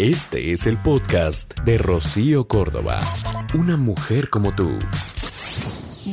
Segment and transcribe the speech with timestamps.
[0.00, 3.00] Este es el podcast de Rocío Córdoba.
[3.52, 4.78] Una mujer como tú.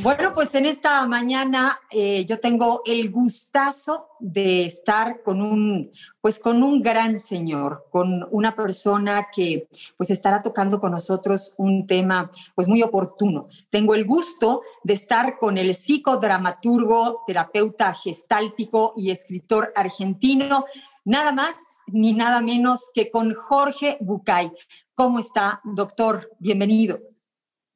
[0.03, 6.39] Bueno, pues en esta mañana eh, yo tengo el gustazo de estar con un, pues
[6.39, 12.29] con un gran señor, con una persona que pues estará tocando con nosotros un tema
[12.55, 13.47] pues muy oportuno.
[13.69, 20.65] Tengo el gusto de estar con el psicodramaturgo, terapeuta gestáltico y escritor argentino,
[21.07, 21.55] nada más
[21.87, 24.51] ni nada menos que con Jorge Bucay.
[24.93, 26.29] ¿Cómo está, doctor?
[26.37, 26.99] Bienvenido.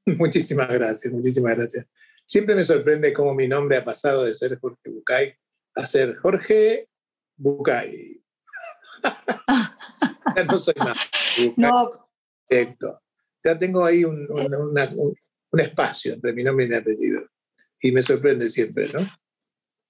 [0.06, 1.88] Muchísimas gracias, muchísimas gracias.
[2.26, 5.34] Siempre me sorprende cómo mi nombre ha pasado de ser Jorge Bucay
[5.76, 6.90] a ser Jorge
[7.38, 8.22] Bucay.
[10.36, 10.98] ya no soy más.
[11.56, 11.90] No.
[12.50, 13.02] Perfecto.
[13.45, 15.16] Ya tengo ahí un, un, una, un,
[15.52, 17.22] un espacio entre mi nombre y mi apellido.
[17.80, 19.10] Y me sorprende siempre, ¿no?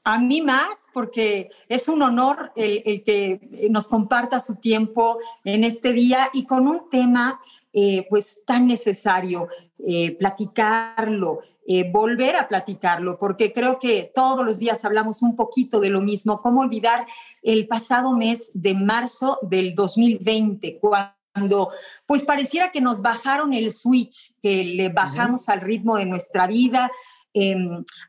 [0.04, 5.64] A mí más, porque es un honor el, el, que nos comparta su tiempo en
[5.64, 7.40] este día y con un tema
[7.74, 9.48] eh, pues tan necesario,
[9.80, 15.80] eh, platicarlo, eh, volver a platicarlo, porque creo que todos los días hablamos un poquito
[15.80, 16.42] de lo mismo.
[16.42, 17.08] ¿Cómo olvidar
[17.42, 21.70] el pasado mes de marzo del 2020, cuando
[22.06, 25.54] pues pareciera que nos bajaron el switch, que le bajamos uh -huh.
[25.54, 26.92] al ritmo de nuestra vida?
[27.34, 27.56] Eh,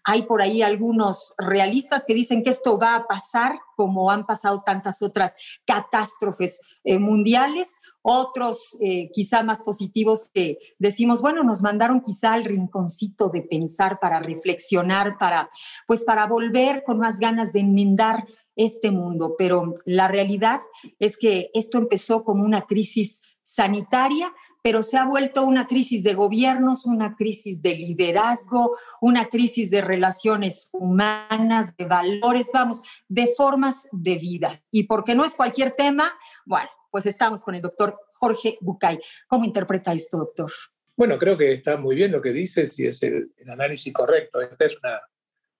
[0.04, 4.62] hay por ahí algunos realistas que dicen que esto va a pasar, como han pasado
[4.64, 5.34] tantas otras
[5.64, 7.80] catástrofes eh, mundiales.
[8.04, 14.00] Otros, eh, quizá más positivos, que decimos, bueno, nos mandaron quizá al rinconcito de pensar
[14.00, 15.48] para reflexionar, para,
[15.86, 19.36] pues para volver con más ganas de enmendar este mundo.
[19.38, 20.60] Pero la realidad
[20.98, 24.32] es que esto empezó como una crisis sanitaria,
[24.62, 29.80] pero se ha vuelto una crisis de gobiernos, una crisis de liderazgo, una crisis de
[29.80, 34.62] relaciones humanas, de valores, vamos, de formas de vida.
[34.70, 36.12] Y porque no es cualquier tema,
[36.46, 39.00] bueno, pues estamos con el doctor Jorge Bucay.
[39.26, 40.52] ¿Cómo interpreta esto, doctor?
[40.96, 44.40] Bueno, creo que está muy bien lo que dices y es el, el análisis correcto.
[44.40, 45.00] Esta es una,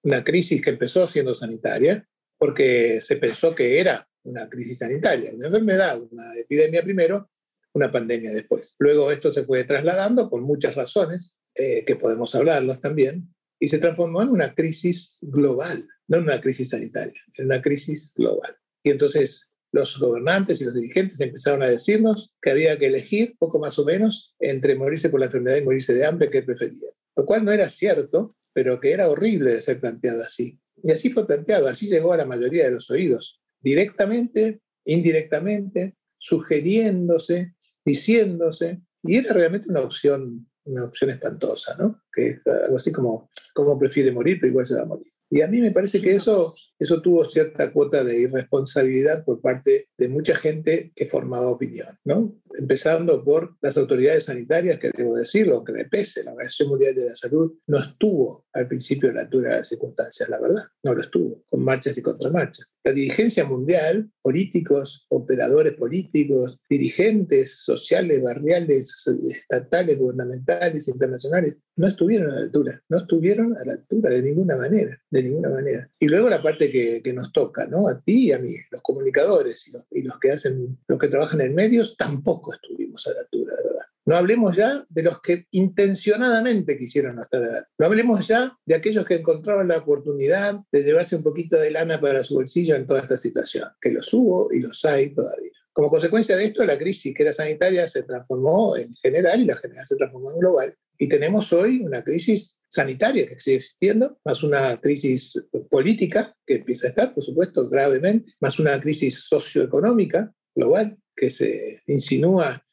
[0.02, 2.06] una crisis que empezó siendo sanitaria
[2.38, 7.30] porque se pensó que era una crisis sanitaria, una enfermedad, una epidemia primero,
[7.74, 8.74] una pandemia después.
[8.78, 13.78] Luego esto se fue trasladando por muchas razones, eh, que podemos hablarlas también, y se
[13.78, 18.56] transformó en una crisis global, no en una crisis sanitaria, en una crisis global.
[18.82, 23.58] Y entonces los gobernantes y los dirigentes empezaron a decirnos que había que elegir, poco
[23.58, 26.92] más o menos, entre morirse por la enfermedad y morirse de hambre, que preferían.
[27.16, 30.58] Lo cual no era cierto, pero que era horrible de ser planteado así.
[30.82, 37.54] Y así fue planteado, así llegó a la mayoría de los oídos, directamente, indirectamente, sugiriéndose,
[37.84, 42.03] diciéndose, y era realmente una opción, una opción espantosa, ¿no?
[42.12, 45.12] Que algo así como, como prefiere morir, pero igual se va a morir.
[45.31, 49.88] Y a mí me parece que eso, eso tuvo cierta cuota de irresponsabilidad por parte
[49.97, 52.37] de mucha gente que formaba opinión, ¿no?
[52.59, 57.06] Empezando por las autoridades sanitarias, que debo decirlo, aunque me pese, la Organización Mundial de
[57.06, 60.94] la Salud no estuvo al principio a la altura de las circunstancias, la verdad, no
[60.94, 62.72] lo estuvo, con marchas y contramarchas.
[62.84, 72.34] La dirigencia mundial, políticos, operadores políticos, dirigentes sociales, barriales, estatales, gubernamentales, internacionales, no estuvieron a
[72.34, 75.88] la altura, no estuvieron a la altura de ninguna manera, de ninguna manera.
[76.00, 77.88] Y luego la parte que, que nos toca, ¿no?
[77.88, 81.08] A ti y a mí, los comunicadores y los, y los que hacen, los que
[81.08, 83.86] trabajan en medios, tampoco estuvimos a la altura, verdad.
[84.04, 87.74] No hablemos ya de los que intencionadamente quisieron no estar a la altura.
[87.78, 92.00] No hablemos ya de aquellos que encontraron la oportunidad de llevarse un poquito de lana
[92.00, 95.52] para su bolsillo en toda esta situación, que los hubo y los hay todavía.
[95.72, 99.56] Como consecuencia de esto, la crisis que era sanitaria se transformó en general y la
[99.56, 100.76] general se transformó en global.
[100.98, 105.34] Y tenemos hoy una crisis sanitaria que sigue existiendo, más una crisis
[105.70, 111.82] política que empieza a estar, por supuesto, gravemente, más una crisis socioeconómica global que se
[111.86, 112.64] insinúa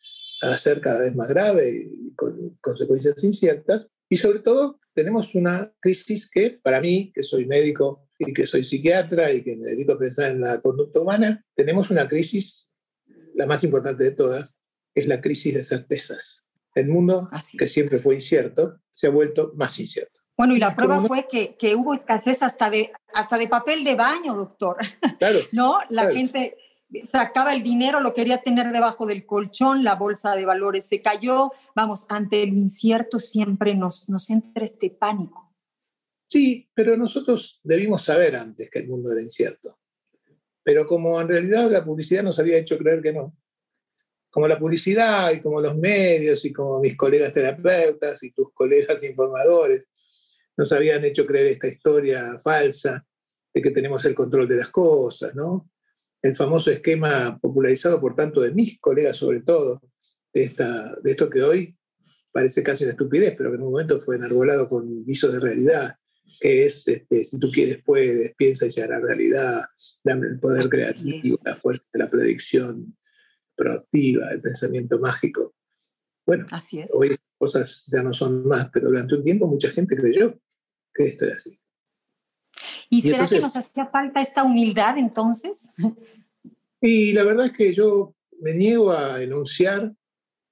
[0.42, 3.90] a ser cada vez más grave y con consecuencias inciertas.
[4.10, 8.64] Y sobre todo tenemos una crisis que para mí, que soy médico y que soy
[8.64, 12.70] psiquiatra y que me dedico a pensar en la conducta humana, tenemos una crisis,
[13.34, 14.56] la más importante de todas,
[14.96, 16.46] es la crisis de certezas.
[16.80, 17.58] El mundo, Así.
[17.58, 20.20] que siempre fue incierto, se ha vuelto más incierto.
[20.38, 23.96] Bueno, y la prueba fue que, que, hubo escasez hasta de, hasta de papel de
[23.96, 24.78] baño, doctor.
[25.18, 25.40] Claro.
[25.52, 25.80] ¿No?
[25.90, 26.16] La claro.
[26.16, 26.58] gente
[27.06, 31.52] sacaba el dinero, lo quería tener debajo del colchón, la bolsa de valores se cayó.
[31.76, 35.54] Vamos, ante el incierto siempre nos, nos entra este pánico.
[36.28, 39.78] Sí, pero nosotros debimos saber antes que el mundo era incierto.
[40.64, 43.36] Pero como en realidad la publicidad nos había hecho creer que no,
[44.30, 49.04] como la publicidad y como los medios y como mis colegas terapeutas y tus colegas
[49.04, 49.88] informadores
[50.56, 53.06] nos habían hecho creer esta historia falsa
[53.54, 55.70] de que tenemos el control de las cosas, ¿no?
[56.22, 59.82] El famoso esquema popularizado por tanto de mis colegas sobre todo,
[60.34, 61.78] de, esta, de esto que hoy
[62.32, 65.96] parece casi una estupidez, pero que en un momento fue enarbolado con visos de realidad,
[66.40, 69.62] que es, este, si tú quieres, puedes, piensa y se hará realidad,
[70.04, 72.98] dame el poder creativo, la fuerza de la predicción
[73.60, 75.54] proactiva, el pensamiento mágico.
[76.26, 76.88] Bueno, Así es.
[76.94, 80.40] hoy cosas ya no son más, pero durante un tiempo mucha gente creyó
[80.94, 81.60] que esto era así.
[82.90, 85.72] ¿Y, Y será que nos hacía falta esta humildad entonces?
[86.82, 89.94] Y la verdad es que yo me niego a enunciar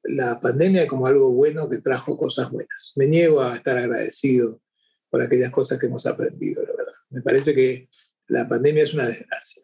[0.03, 2.93] la pandemia como algo bueno que trajo cosas buenas.
[2.95, 4.61] Me niego a estar agradecido
[5.09, 6.93] por aquellas cosas que hemos aprendido, la verdad.
[7.09, 7.89] Me parece que
[8.27, 9.63] la pandemia es una desgracia.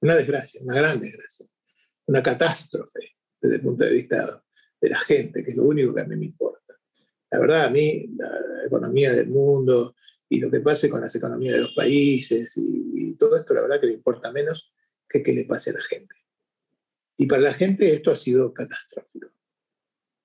[0.00, 1.33] Una desgracia, una gran desgracia.
[2.06, 4.42] Una catástrofe desde el punto de vista
[4.80, 6.74] de la gente, que es lo único que a mí me importa.
[7.30, 9.96] La verdad, a mí, la economía del mundo
[10.28, 13.62] y lo que pase con las economías de los países y, y todo esto, la
[13.62, 14.72] verdad que me importa menos
[15.08, 16.14] que qué le pase a la gente.
[17.16, 19.30] Y para la gente esto ha sido catastrófico.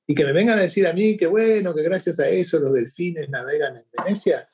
[0.07, 2.73] Y que me vengan a decir a mí que bueno, que gracias a eso los
[2.73, 4.49] delfines navegan en Venecia,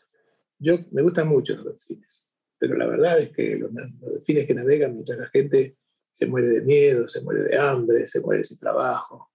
[0.59, 2.25] yo me gustan mucho los delfines.
[2.57, 5.77] Pero la verdad es que los, los delfines que navegan mientras la gente
[6.15, 9.33] se muere de miedo, se muere de hambre, se muere sin trabajo.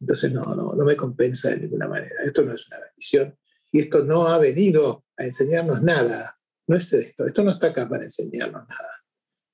[0.00, 2.24] Entonces no, no, no me compensa de ninguna manera.
[2.24, 3.38] Esto no es una bendición.
[3.70, 6.40] Y esto no ha venido a enseñarnos nada.
[6.66, 7.24] No es esto.
[7.24, 9.04] Esto no está acá para enseñarnos nada.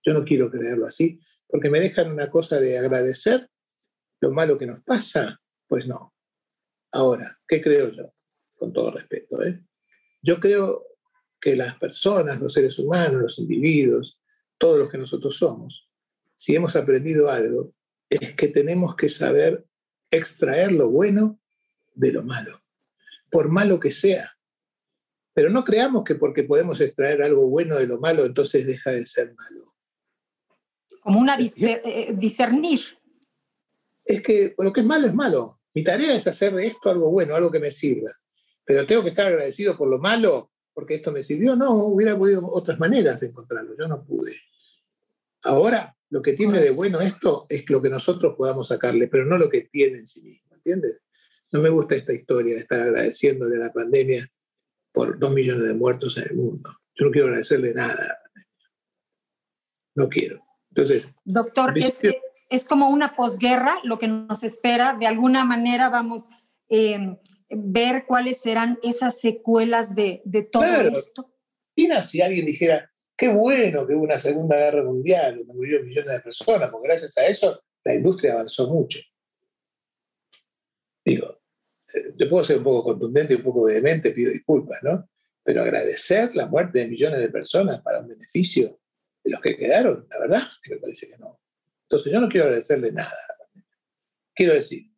[0.03, 3.51] Yo no quiero creerlo así, porque me dejan una cosa de agradecer
[4.23, 5.39] lo malo que nos pasa.
[5.67, 6.15] Pues no.
[6.93, 8.05] Ahora, ¿qué creo yo?
[8.55, 9.43] Con todo respeto.
[9.43, 9.63] ¿eh?
[10.23, 10.87] Yo creo
[11.39, 14.19] que las personas, los seres humanos, los individuos,
[14.57, 15.88] todos los que nosotros somos,
[16.39, 17.75] si hemos aprendido algo,
[18.09, 19.67] es que tenemos que saber
[20.11, 21.39] extraer lo bueno
[21.95, 22.57] de lo malo,
[23.31, 24.31] por malo que sea.
[25.35, 29.05] Pero no creamos que porque podemos extraer algo bueno de lo malo, entonces deja de
[29.05, 29.65] ser malo.
[31.03, 32.81] Como una discer- eh, discernir.
[34.05, 35.61] Es que lo que es malo es malo.
[35.75, 38.11] Mi tarea es hacer de esto algo bueno, algo que me sirva.
[38.65, 41.57] Pero tengo que estar agradecido por lo malo, porque esto me sirvió.
[41.57, 43.77] No, hubiera habido otras maneras de encontrarlo.
[43.79, 44.35] Yo no pude.
[45.43, 49.37] Ahora, lo que tiene de bueno esto es lo que nosotros podamos sacarle, pero no
[49.39, 51.01] lo que tiene en sí mismo, ¿entiendes?
[51.53, 54.31] No me gusta esta historia de estar agradeciéndole a la pandemia
[54.93, 56.71] por dos millones de muertos en el mundo.
[56.95, 58.41] Yo no quiero agradecerle nada a.
[59.95, 60.45] No quiero.
[60.71, 62.01] Entonces, Doctor, es,
[62.51, 64.97] es como una posguerra lo que nos espera.
[64.99, 66.29] De alguna manera vamos
[66.69, 67.17] eh,
[67.51, 70.91] ver cuáles serán esas secuelas de, de todo Claro.
[70.91, 71.35] esto.
[71.75, 76.13] Imagina si alguien dijera, qué bueno que hubo una Segunda Guerra Mundial, donde murieron millones
[76.13, 79.01] de personas, porque gracias a eso la industria avanzó mucho.
[81.05, 81.41] Digo,
[81.93, 85.11] eh, yo puedo ser un poco contundente y un poco vehemente, pido disculpas, ¿no?
[85.43, 88.79] Pero agradecer la muerte de millones de personas para un beneficio
[89.25, 91.41] de los que quedaron, la verdad que me parece que no.
[91.83, 93.17] Entonces yo no quiero agradecerle nada.
[94.33, 94.93] Quiero decir,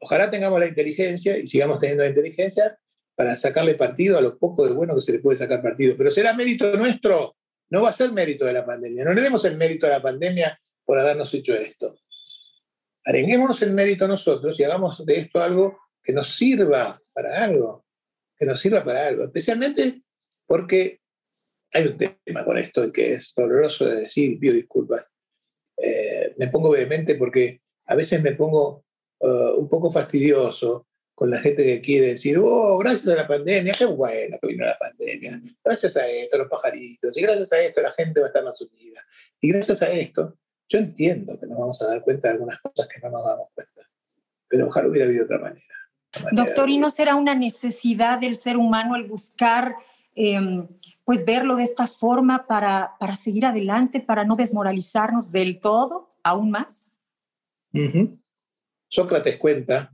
[0.00, 2.78] ojalá tengamos la inteligencia y sigamos teniendo la inteligencia
[3.14, 5.94] para sacarle partido a lo poco de bueno que se le puede sacar partido.
[5.96, 7.36] Pero será mérito nuestro,
[7.74, 9.04] no va a ser mérito de la pandemia.
[9.04, 11.96] No le demos el mérito a la pandemia por habernos hecho esto.
[13.04, 17.84] Arenguémonos el mérito nosotros y hagamos de esto algo que nos sirva para algo,
[18.38, 19.24] que nos sirva para algo.
[19.24, 20.02] Especialmente
[20.46, 21.00] porque
[21.72, 25.04] hay un tema con esto que es doloroso de decir, pido disculpas.
[25.76, 28.84] Eh, me pongo vehemente porque a veces me pongo
[29.18, 33.72] uh, un poco fastidioso con la gente que quiere decir, oh, gracias a la pandemia,
[33.72, 37.80] qué bueno que vino la pandemia, gracias a esto, los pajaritos, y gracias a esto
[37.80, 39.00] la gente va a estar más unida,
[39.40, 40.36] y gracias a esto,
[40.68, 43.48] yo entiendo que nos vamos a dar cuenta de algunas cosas que no nos damos
[43.54, 43.88] cuenta,
[44.48, 45.64] pero ojalá hubiera habido otra manera.
[46.22, 49.74] Manera Doctor, ¿y no será una necesidad del ser humano el buscar,
[50.16, 50.40] eh,
[51.04, 56.50] pues verlo de esta forma para, para seguir adelante, para no desmoralizarnos del todo, aún
[56.50, 56.90] más?
[57.72, 58.18] Ujú.
[58.88, 59.93] Sócrates cuenta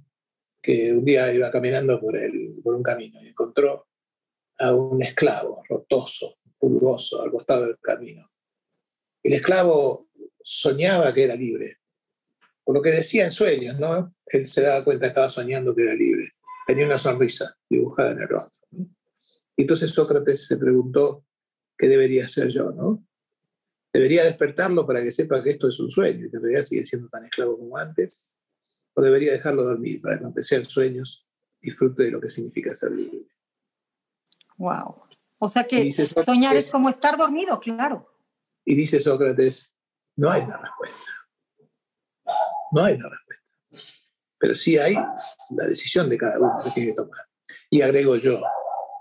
[0.60, 3.86] que un día iba caminando por, el, por un camino y encontró
[4.58, 8.30] a un esclavo rotoso, pulgoso, al costado del camino.
[9.22, 10.08] El esclavo
[10.42, 11.78] soñaba que era libre,
[12.64, 14.14] por lo que decía en sueños, ¿no?
[14.26, 16.30] Él se daba cuenta que estaba soñando que era libre.
[16.66, 18.60] Tenía una sonrisa dibujada en el rostro.
[18.70, 18.86] ¿no?
[19.56, 21.24] Y entonces Sócrates se preguntó
[21.76, 23.04] qué debería hacer yo, ¿no?
[23.92, 26.84] Debería despertarlo para que sepa que esto es un sueño y que en realidad sigue
[26.84, 28.29] siendo tan esclavo como antes.
[28.94, 31.26] O debería dejarlo dormir para que aunque sean sueños,
[31.60, 33.26] disfrute de lo que significa ser libre.
[34.56, 35.02] Wow.
[35.38, 38.06] O sea que soñar es como estar dormido, claro.
[38.64, 39.74] Y dice Sócrates,
[40.16, 41.10] no hay una respuesta.
[42.72, 43.96] No hay una respuesta.
[44.38, 47.26] Pero sí hay la decisión de cada uno que tiene que tomar.
[47.70, 48.42] Y agrego yo,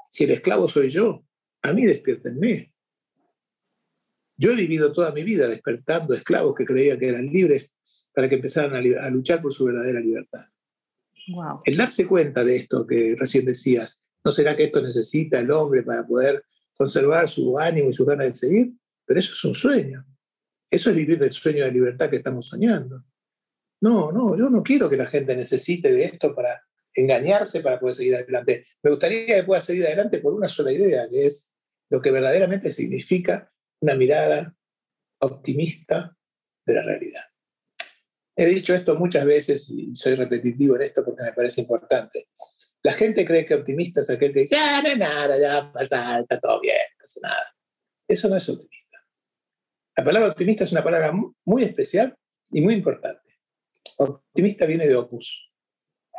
[0.09, 1.23] si el esclavo soy yo,
[1.61, 2.73] a mí despiértenme.
[4.37, 7.75] Yo he vivido toda mi vida despertando esclavos que creían que eran libres
[8.19, 10.43] para que empezaran a, luchar por su verdadera libertad.
[11.63, 15.83] El darse cuenta de esto que recién decías, ¿no será que esto necesita el hombre
[15.83, 16.43] para poder
[16.75, 18.73] conservar su ánimo y su ganas de seguir?
[19.05, 20.05] Pero eso es un sueño.
[20.69, 23.05] Eso es vivir del sueño de libertad que estamos soñando.
[23.79, 26.61] No, no, yo no quiero que la gente necesite de esto para
[26.93, 28.67] engañarse para poder seguir adelante.
[28.83, 31.53] Me gustaría que pueda seguir adelante por una sola idea, que es
[31.89, 33.49] lo que verdaderamente significa
[33.79, 34.53] una mirada
[35.21, 36.17] optimista
[36.65, 37.28] de la realidad.
[38.41, 42.29] He dicho esto muchas veces y soy repetitivo en esto porque me parece importante.
[42.81, 45.67] La gente cree que optimista es aquel que dice, ah, no hay nada, ya va
[45.67, 47.55] a pasar, está todo bien, no pasa nada.
[48.07, 48.97] Eso no es optimista.
[49.97, 51.11] La palabra optimista es una palabra
[51.43, 52.15] muy especial
[52.49, 53.41] y muy importante.
[53.97, 55.51] Optimista viene de opus.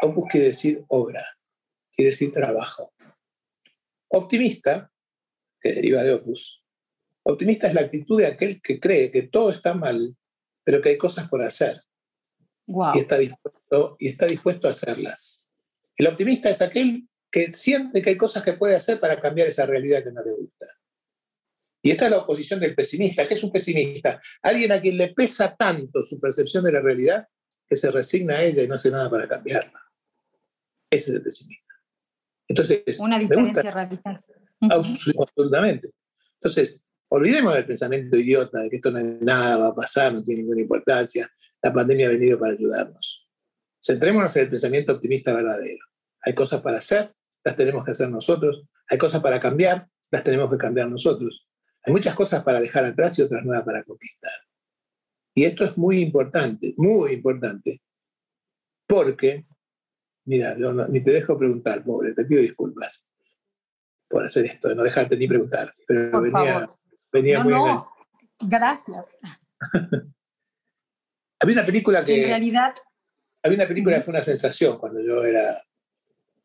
[0.03, 1.25] Opus quiere decir obra,
[1.91, 2.93] quiere decir trabajo.
[4.09, 4.93] Optimista,
[5.59, 6.63] que deriva de opus,
[7.23, 10.15] optimista es la actitud de aquel que cree que todo está mal,
[10.63, 11.83] pero que hay cosas por hacer.
[12.95, 15.51] Y, está dispuesto, y está dispuesto a hacerlas.
[15.97, 19.67] El optimista es aquel que siente que hay cosas que puede hacer para cambiar esa
[19.67, 20.67] realidad que no le gusta.
[21.83, 23.27] Y esta es la oposición del pesimista.
[23.27, 24.21] ¿Qué es un pesimista?
[24.43, 27.27] Alguien a quien le pesa tanto su percepción de la realidad
[27.67, 29.81] que se resigna a ella y no hace nada para cambiarla.
[30.91, 31.75] Ese es el pesimista.
[32.49, 34.21] Entonces, Una diferencia radical.
[34.61, 35.91] Absolutamente.
[36.35, 40.23] Entonces, olvidemos del pensamiento idiota de que esto no es nada, va a pasar, no
[40.23, 41.31] tiene ninguna importancia.
[41.63, 43.29] La pandemia ha venido para ayudarnos.
[43.83, 45.85] Centrémonos en el pensamiento optimista verdadero.
[46.23, 47.15] Hay cosas para hacer,
[47.45, 48.65] las tenemos que hacer nosotros.
[48.89, 51.47] Hay cosas para cambiar, las tenemos que cambiar nosotros.
[51.83, 54.33] Hay muchas cosas para dejar atrás y otras nuevas para conquistar.
[55.35, 57.81] Y esto es muy importante, muy importante,
[58.87, 59.47] porque,
[60.25, 60.57] mira,
[60.89, 63.07] ni te dejo preguntar, pobre, te pido disculpas
[64.09, 66.69] por hacer esto, de no dejarte ni preguntar, pero venía,
[67.13, 67.89] venía muy no.
[68.41, 69.17] Gracias.
[71.41, 72.23] había una película que...
[72.23, 72.75] En realidad...
[73.43, 75.63] Había una película que fue una sensación cuando yo era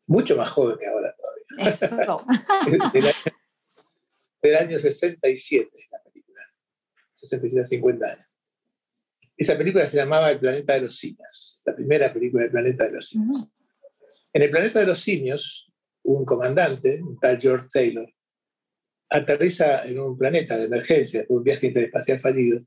[0.06, 1.70] mucho más joven que ahora todavía.
[1.70, 2.24] Eso.
[2.92, 3.12] del, año,
[4.42, 6.40] del año 67, la película.
[7.12, 8.26] 67 50 años.
[9.36, 12.92] Esa película se llamaba El planeta de los simios, la primera película del planeta de
[12.92, 13.48] los simios.
[14.32, 15.70] En el planeta de los simios,
[16.04, 18.10] un comandante, un tal George Taylor,
[19.10, 22.62] aterriza en un planeta de emergencia por un viaje interespacial fallido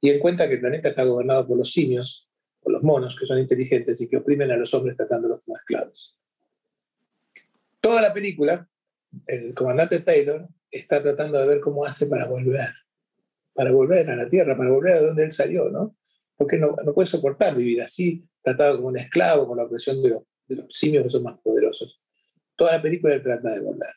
[0.00, 2.28] y encuentra que el planeta está gobernado por los simios,
[2.60, 6.18] por los monos, que son inteligentes y que oprimen a los hombres tratándolos como esclavos.
[7.80, 8.68] Toda la película,
[9.26, 12.68] el comandante Taylor está tratando de ver cómo hace para volver,
[13.54, 15.96] para volver a la Tierra, para volver a donde él salió, ¿no?
[16.40, 20.08] porque no, no puede soportar vivir así, tratado como un esclavo, con la opresión de,
[20.08, 22.00] los simios que son más poderosos.
[22.56, 23.90] Toda la película trata de volver.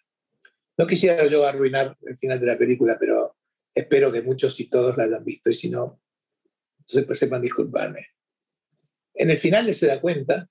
[0.78, 3.33] No quisiera yo arruinar el final de la película, pero
[3.74, 6.02] espero que muchos y todos la hayan visto, y si no,
[6.80, 8.08] entonces pues sepan disculparme.
[9.14, 10.50] En el final él se da cuenta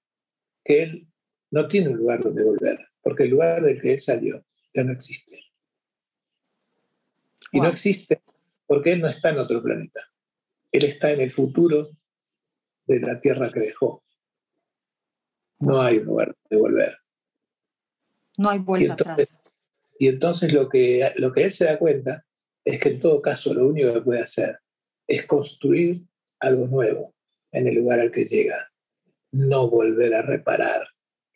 [0.65, 1.09] que él
[1.51, 4.93] no tiene un lugar donde volver, porque el lugar del que él salió ya no
[4.93, 5.45] existe.
[7.53, 8.23] Y no existe
[8.67, 10.01] porque él no está en otro planeta.
[10.71, 11.91] Él está en el futuro
[12.87, 14.03] de la tierra que dejó.
[15.59, 16.97] No hay lugar de volver.
[18.39, 19.43] No hay vuelta atrás.
[19.99, 22.25] Y entonces lo que, lo que él se da cuenta
[22.65, 24.59] es que en todo caso lo único que puede hacer
[25.07, 26.05] es construir
[26.41, 27.15] algo nuevo
[27.51, 28.73] en el lugar al que llega,
[29.33, 30.87] no volver a reparar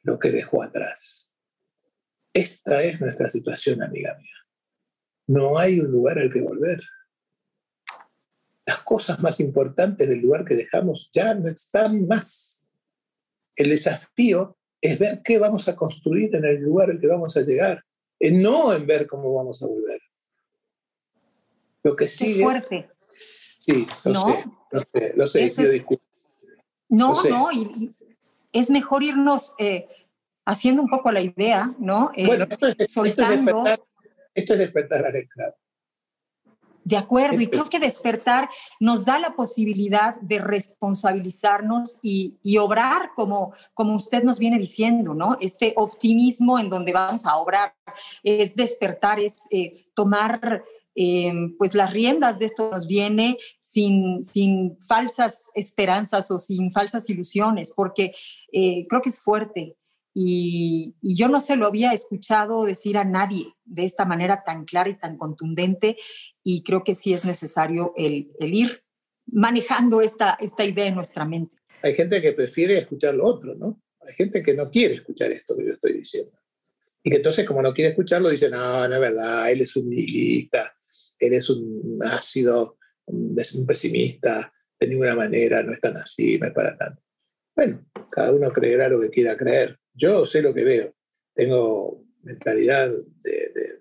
[0.03, 1.33] lo que dejó atrás.
[2.33, 4.35] Esta es nuestra situación, amiga mía.
[5.29, 6.81] No hay un lugar al que volver
[8.67, 12.69] las cosas más importantes del lugar que dejamos ya no están más.
[13.55, 17.43] El desafío es ver qué vamos a construir en el lugar al que vamos a
[17.43, 17.85] llegar,
[18.21, 20.01] no en ver cómo vamos a volver.
[21.87, 22.35] Lo que sigue.
[22.35, 22.91] Qué fuerte.
[23.61, 25.87] Sí, lo sé, lo sé, lo sé,
[26.89, 27.95] No, no, y,
[28.53, 29.87] es mejor irnos eh,
[30.45, 32.11] haciendo un poco la idea, ¿no?
[32.17, 33.65] Eh, bueno, esto es, soltando.
[34.35, 35.55] Esto es despertar, al esclavo.
[36.83, 38.49] De acuerdo, y creo que despertar
[38.81, 45.37] nos da la posibilidad de responsabilizarnos y, obrar como, como usted nos viene diciendo, ¿no?
[45.41, 47.75] Este optimismo en donde vamos a obrar
[48.25, 50.65] es despertar, es eh, tomar
[51.59, 57.73] pues las riendas de esto nos viene sin, sin falsas esperanzas o sin falsas ilusiones,
[57.75, 58.15] porque
[58.51, 59.77] creo que es fuerte.
[60.19, 64.89] Y, yo no se lo había escuchado decir a nadie de esta manera tan clara
[64.89, 65.99] y tan contundente
[66.43, 68.83] y creo que sí es necesario el, ir
[69.27, 71.57] manejando esta, esta idea en nuestra mente.
[71.83, 73.83] Hay gente que prefiere escuchar lo otro, ¿no?
[74.01, 76.33] Hay gente que no quiere escuchar esto que yo estoy diciendo.
[77.03, 79.91] Y que entonces, como no quiere escucharlo, dice, no, no es verdad, él es un
[81.19, 86.53] él es un ácido, un pesimista, de ninguna manera, no es tan así, no es
[86.53, 87.03] para tanto.
[87.55, 89.79] Bueno, cada uno creerá lo que quiera creer.
[89.95, 90.95] Yo sé lo que veo.
[91.35, 92.91] Tengo mentalidad
[93.23, 93.77] de,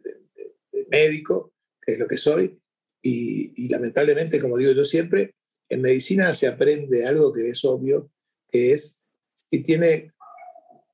[0.89, 2.61] médico, que es lo que soy,
[3.01, 5.35] y, lamentablemente, como digo yo siempre,
[5.69, 8.11] en medicina se aprende algo que es obvio,
[8.49, 9.01] que es
[9.33, 10.11] si tiene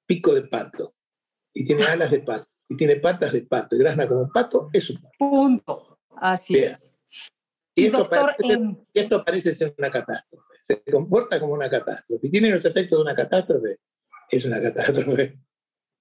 [0.05, 0.95] pico de pato,
[1.53, 4.69] y tiene alas de pato, y tiene patas de pato, y grazna como un pato,
[4.74, 5.15] es un pato.
[5.17, 5.90] Punto.
[6.21, 6.93] Así es.
[7.75, 8.59] Y, esto, parece,
[8.93, 10.45] esto parece ser una catástrofe.
[10.61, 12.29] Se comporta como una catástrofe.
[12.29, 13.79] Tiene los efectos de una catástrofe
[14.31, 15.37] es una catástrofe.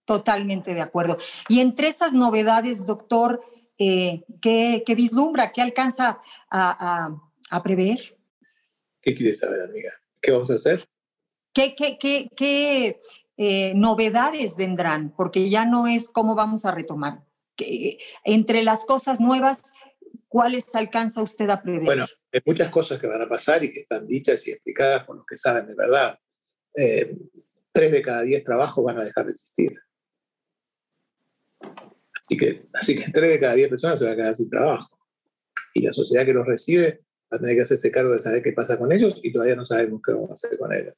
[0.04, 1.18] Totalmente de acuerdo.
[1.48, 3.42] Y entre esas novedades, doctor,
[3.78, 6.18] eh, ¿qué, vislumbra, qué alcanza
[6.50, 7.18] a,
[7.62, 8.16] prever?
[9.02, 9.92] ¿Qué quieres saber, amiga?
[10.20, 10.84] ¿Qué vamos a hacer?
[11.52, 13.00] ¿Qué, qué,
[13.36, 15.12] eh, novedades vendrán?
[15.16, 17.24] Porque ya no es cómo vamos a retomar.
[18.24, 19.74] entre las cosas nuevas,
[20.30, 21.84] ¿cuáles alcanza usted a prever?
[21.84, 25.16] Bueno, hay muchas cosas que van a pasar y que están dichas y explicadas por
[25.16, 26.18] los que saben de verdad.
[26.74, 27.18] Eh,
[27.72, 29.76] tres de cada diez trabajos van a dejar de existir.
[31.60, 34.96] Así que, así que tres de cada diez personas se van a quedar sin trabajo.
[35.74, 38.52] Y la sociedad que los recibe va a tener que hacerse cargo de saber qué
[38.52, 40.94] pasa con ellos y todavía no sabemos qué vamos a hacer con ellos.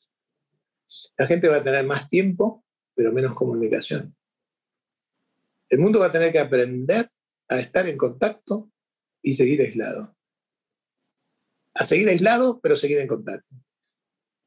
[1.16, 4.14] La gente va a tener más tiempo, pero menos comunicación.
[5.70, 7.10] El mundo va a tener que aprender
[7.48, 8.71] a estar en contacto
[9.22, 10.16] y seguir aislado.
[11.74, 13.54] A seguir aislado, pero seguir en contacto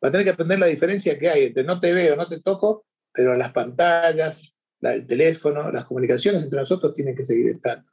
[0.05, 2.39] va a tener que aprender la diferencia que hay entre no te veo, no te
[2.39, 7.89] toco, pero las pantallas, el teléfono, las comunicaciones entre nosotros tienen que seguir estando.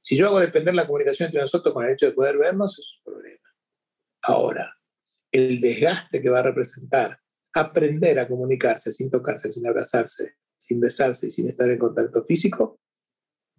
[0.00, 2.88] Si yo hago depender la comunicación entre nosotros con el hecho de poder vernos, es
[2.98, 3.40] un problema.
[4.22, 4.76] Ahora,
[5.32, 7.18] el desgaste que va a representar
[7.52, 12.78] aprender a comunicarse sin tocarse, sin abrazarse, sin besarse y sin estar en contacto físico,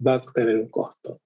[0.06, 1.22] va a tener un costo.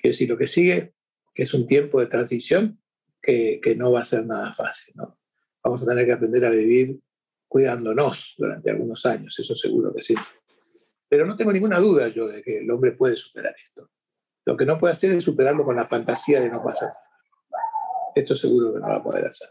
[0.00, 0.94] Quiero decir, lo que sigue,
[1.32, 2.80] que es un tiempo de transición,
[3.20, 4.94] que, no va a ser nada fácil.
[4.96, 5.18] ¿no?
[5.62, 6.98] Vamos a tener que aprender a vivir
[7.46, 10.14] cuidándonos durante algunos años, eso seguro que sí.
[11.08, 13.90] Pero no tengo ninguna duda yo de que el hombre puede superar esto.
[14.46, 16.90] Lo que no puede hacer es superarlo con la fantasía de no pasar.
[18.14, 19.50] Esto seguro que no va a poder hacer.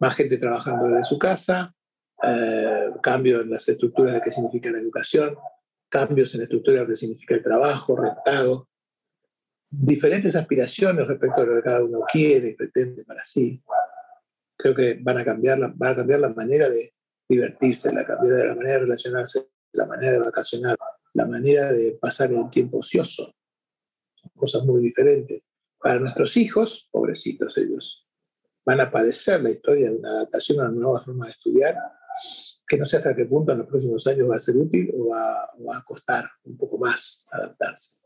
[0.00, 1.74] Más gente trabajando desde su casa,
[2.22, 5.36] eh, cambios en las estructuras de qué significa la educación,
[5.88, 8.68] cambios en la estructura de lo que significa el trabajo, rentado,
[9.70, 13.62] diferentes aspiraciones respecto a lo que cada uno quiere y pretende para sí.
[14.56, 16.94] Creo que van a cambiar la, van a cambiar la manera de
[17.28, 20.76] divertirse, la, cambiar la manera de relacionarse, la manera de vacacionar,
[21.14, 23.34] la manera de pasar el tiempo ocioso.
[24.14, 25.42] Son cosas muy diferentes.
[25.78, 28.04] Para nuestros hijos, pobrecitos ellos,
[28.64, 31.76] van a padecer la historia de una adaptación a una nueva forma de estudiar,
[32.66, 35.08] que no sé hasta qué punto en los próximos años va a ser útil o
[35.08, 37.98] va, va a costar un poco más adaptarse.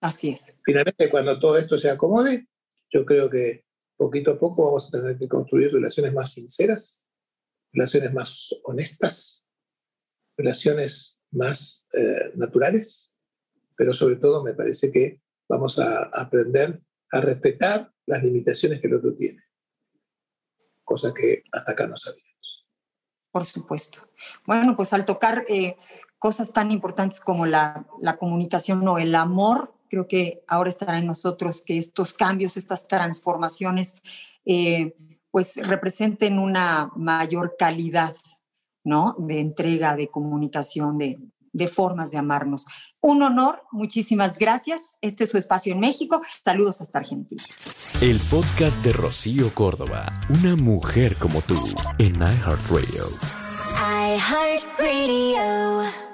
[0.00, 0.56] Así es.
[0.64, 2.48] Finalmente, cuando todo esto se acomode,
[2.90, 3.64] yo creo que
[3.96, 7.06] poquito a poco vamos a tener que construir relaciones más sinceras,
[7.72, 9.46] relaciones más honestas,
[10.36, 13.14] relaciones más eh, naturales,
[13.76, 16.80] pero sobre todo me parece que vamos a aprender
[17.12, 19.42] a respetar las limitaciones que el otro tiene,
[20.84, 22.35] cosa que hasta acá no sabíamos.
[23.36, 23.98] Por supuesto.
[24.46, 25.76] Bueno, pues al tocar eh,
[26.18, 27.84] cosas tan importantes como la,
[28.18, 34.00] comunicación o el amor, creo que ahora estará en nosotros que estos cambios, estas transformaciones,
[34.46, 34.96] eh,
[35.30, 38.14] pues representen una mayor calidad,
[38.84, 39.14] ¿no?
[39.18, 41.18] De entrega, de comunicación, de,
[41.56, 42.66] de formas de amarnos.
[43.00, 44.98] Un honor, muchísimas gracias.
[45.00, 46.20] Este es su espacio en México.
[46.44, 47.42] Saludos hasta Argentina.
[48.00, 51.56] El podcast de Rocío Córdoba, una mujer como tú,
[51.98, 53.04] en iHeartRadio.
[54.16, 56.05] iHeartRadio.